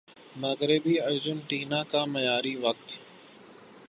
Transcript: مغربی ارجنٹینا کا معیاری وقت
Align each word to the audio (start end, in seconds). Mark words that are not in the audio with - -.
مغربی 0.35 0.95
ارجنٹینا 1.01 1.81
کا 1.83 2.01
معیاری 2.05 2.55
وقت 2.55 2.87